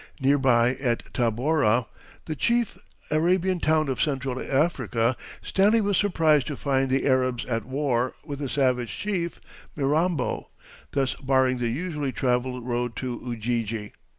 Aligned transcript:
Near 0.19 0.39
by, 0.39 0.73
at 0.77 1.13
Tabora, 1.13 1.85
the 2.25 2.35
chief 2.35 2.75
Arabian 3.11 3.59
town 3.59 3.87
of 3.87 4.01
central 4.01 4.39
Africa, 4.41 5.15
Stanley 5.43 5.79
was 5.79 5.95
surprised 5.95 6.47
to 6.47 6.55
find 6.57 6.89
the 6.89 7.05
Arabs 7.05 7.45
at 7.45 7.65
war 7.65 8.15
with 8.25 8.41
a 8.41 8.49
savage 8.49 8.89
chief, 8.97 9.39
Mirambo, 9.75 10.49
thus 10.93 11.13
barring 11.13 11.59
the 11.59 11.69
usually 11.69 12.11
travelled 12.11 12.65
road 12.65 12.95
to 12.95 13.21
Ujiji. 13.23 13.93